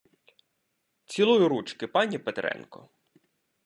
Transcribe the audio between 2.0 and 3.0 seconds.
Петренко.